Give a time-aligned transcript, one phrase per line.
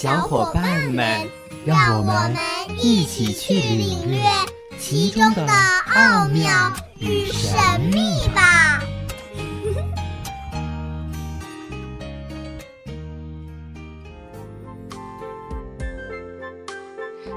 [0.00, 1.28] 小伙伴们，
[1.66, 2.34] 让我们
[2.78, 4.22] 一起去领略
[4.78, 5.46] 其中的
[5.94, 7.52] 奥妙与神
[7.92, 8.80] 秘吧！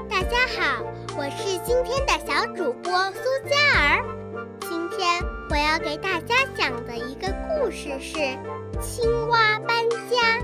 [0.08, 0.82] 大家好，
[1.18, 4.02] 我是今天的小主播苏嘉儿。
[4.62, 8.16] 今天我要给大家讲的一个故事是
[8.80, 9.76] 《青蛙搬
[10.10, 10.38] 家》。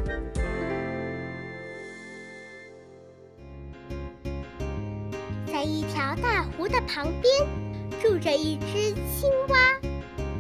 [5.60, 7.46] 在一条大湖的旁边，
[8.00, 9.58] 住着一只青蛙。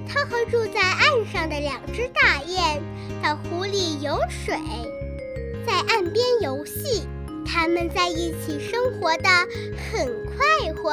[0.08, 2.82] 它和住在岸上的两只大雁
[3.22, 4.56] 到湖里游水，
[5.66, 7.06] 在岸边游戏。
[7.44, 9.28] 它们在一起生活的
[9.92, 10.90] 很快活。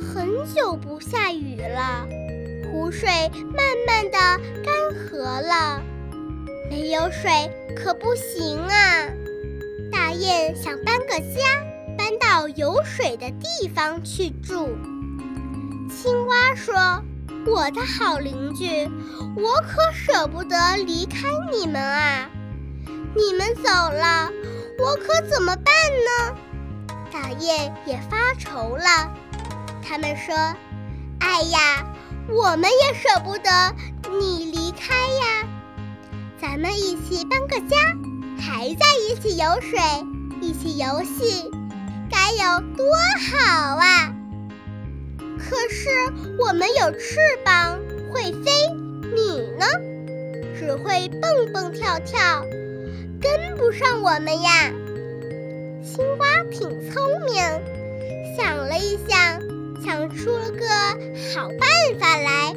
[0.00, 2.08] 很久不下雨了，
[2.72, 4.18] 湖水慢慢的
[4.64, 5.82] 干涸了。
[6.70, 9.08] 没有水可不行啊！
[9.92, 11.67] 大雁想搬个家。
[12.30, 14.76] 到有水的地方去住。
[15.88, 16.74] 青蛙说
[17.48, 18.86] ：“我的好邻居，
[19.34, 22.28] 我可舍不得离开你们啊！
[23.16, 24.30] 你们走了，
[24.78, 26.36] 我可怎么办呢？”
[27.10, 29.10] 大雁也发愁了。
[29.82, 30.34] 他们说
[31.20, 31.86] ：“哎呀，
[32.28, 33.74] 我们也舍不得
[34.20, 35.48] 你离开呀！
[36.38, 37.78] 咱们一起搬个家，
[38.38, 39.80] 还在一起游水，
[40.42, 41.50] 一起游戏。”
[42.38, 42.86] 有多
[43.32, 44.14] 好啊！
[45.18, 45.88] 可是
[46.38, 47.80] 我们有翅膀
[48.12, 48.50] 会飞，
[49.12, 49.66] 你呢？
[50.56, 52.44] 只会蹦蹦跳跳，
[53.20, 54.70] 跟不上我们呀。
[55.82, 57.42] 青蛙挺聪明，
[58.36, 59.40] 想了一想，
[59.84, 60.64] 想出了个
[61.34, 62.54] 好办法来。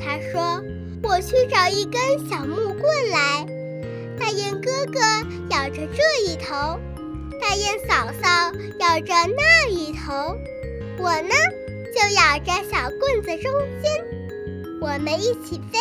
[0.00, 0.62] 他说
[1.04, 2.00] ：“我去找一根
[2.30, 3.46] 小木棍来。”
[4.18, 4.98] 大雁哥哥
[5.50, 6.80] 咬着这一头。
[7.46, 10.34] 大雁嫂嫂咬着那一头，
[10.98, 11.34] 我呢
[11.94, 13.92] 就咬着小棍子中间，
[14.80, 15.78] 我们一起飞，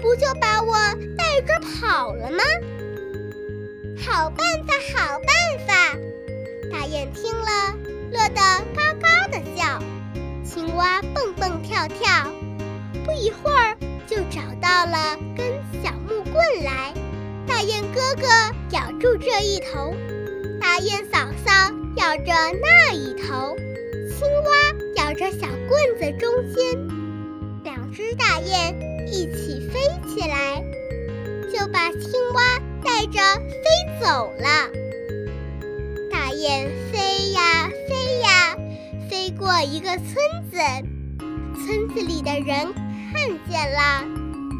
[0.00, 0.72] 不就把我
[1.18, 2.42] 带着跑了吗？
[3.98, 5.98] 好办法，好办法！
[6.72, 7.74] 大雁听了，
[8.10, 8.40] 乐得
[8.74, 9.82] 嘎嘎的叫，
[10.42, 12.32] 青蛙蹦蹦跳跳，
[13.04, 15.46] 不一会儿就找到了根
[15.82, 16.94] 小木棍来。
[17.46, 18.26] 大雁哥哥
[18.70, 19.94] 咬住这一头。
[20.78, 23.56] 大雁嫂嫂咬着那一头，
[24.16, 24.52] 青蛙
[24.94, 26.86] 咬着小棍子中间，
[27.64, 28.78] 两只大雁
[29.08, 30.62] 一起飞起来，
[31.52, 34.68] 就把青蛙带着飞走了。
[36.12, 38.56] 大雁飞呀飞呀，
[39.10, 40.14] 飞过一个村
[40.48, 40.58] 子，
[41.56, 42.72] 村子里的人
[43.12, 44.04] 看见了，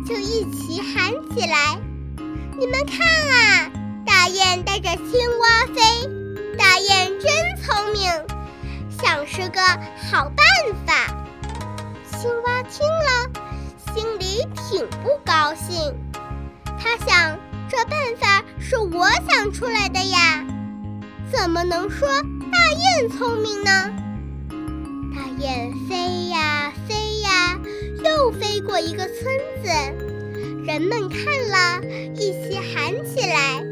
[0.04, 1.78] 就一起喊起来
[2.58, 3.70] ：“你们看啊！”
[4.04, 5.37] 大雁带着青
[16.78, 20.44] 他想，这办法是我想出来的呀，
[21.32, 22.08] 怎么能说
[22.52, 23.70] 大雁聪明呢？
[25.14, 27.58] 大雁飞呀飞呀，
[28.04, 29.16] 又飞过一个村
[29.62, 29.68] 子，
[30.66, 31.80] 人们看了
[32.14, 33.62] 一起喊起来。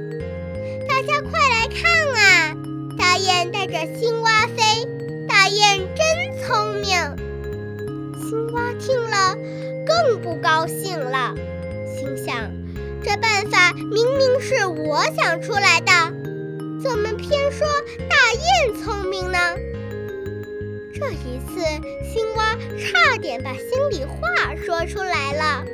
[0.89, 2.55] 大家快来看啊！
[2.99, 4.87] 大雁带着青蛙飞，
[5.28, 6.05] 大雁真
[6.43, 6.87] 聪明。
[8.19, 9.37] 青蛙听了
[9.87, 11.34] 更不高兴了，
[11.97, 12.50] 心想：
[13.06, 15.92] 这办法明明是我想出来的，
[16.83, 17.65] 怎么偏说
[18.09, 19.39] 大雁聪明呢？
[20.92, 21.63] 这一次，
[22.13, 25.65] 青蛙差点把心里话说出来了。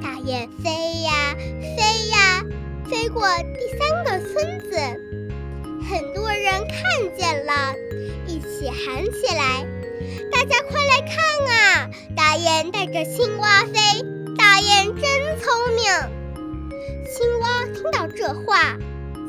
[0.00, 0.70] 大雁飞
[1.02, 1.34] 呀
[1.76, 2.44] 飞呀。
[2.88, 4.76] 飞过第三个村子，
[5.90, 7.74] 很多人看见了，
[8.28, 9.66] 一起喊起来
[10.30, 11.16] ：“大家快来看
[11.48, 11.90] 啊！
[12.16, 14.06] 大雁带着青蛙飞，
[14.56, 15.04] 大雁真
[15.36, 15.84] 聪明。”
[17.04, 18.74] 青蛙听到这话，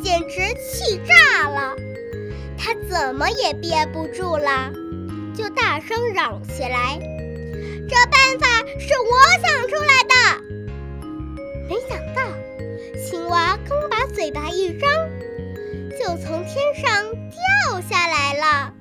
[0.01, 1.75] 简直气炸了，
[2.57, 4.71] 它怎么也憋不住了，
[5.35, 6.97] 就大声嚷起来
[7.89, 8.47] ：“这办法
[8.79, 10.15] 是我想出来的！”
[11.68, 12.21] 没想到。
[13.06, 14.89] 青蛙刚把嘴巴一张，
[16.00, 17.03] 就从天上
[17.68, 18.74] 掉下来了。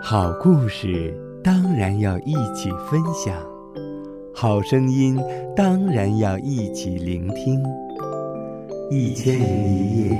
[0.00, 1.12] 好故事
[1.42, 3.34] 当然要一起分享，
[4.38, 5.18] 好声音
[5.56, 7.58] 当然要一起聆听。
[8.90, 10.10] 一千零一夜，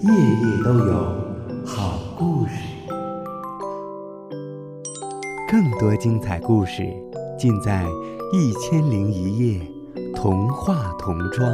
[0.00, 0.92] 夜夜都有
[1.64, 2.50] 好故事。
[5.48, 6.82] 更多精彩故事
[7.38, 7.84] 尽在
[8.36, 9.60] 《一千零一夜》
[10.16, 11.48] 童话童装。